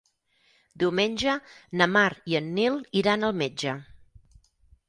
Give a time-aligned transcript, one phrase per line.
[0.83, 1.35] Diumenge
[1.81, 3.77] na Mar i en Nil iran al metge.